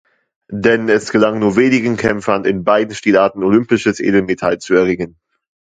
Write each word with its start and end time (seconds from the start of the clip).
Denn 0.49 0.89
es 0.89 1.11
gelang 1.11 1.37
nur 1.37 1.55
wenigen 1.55 1.95
Kämpfern, 1.95 2.43
in 2.43 2.63
beiden 2.63 2.95
Stilarten 2.95 3.43
olympisches 3.43 3.99
Edelmetall 3.99 4.57
zu 4.57 4.73
„erringen“. 4.73 5.19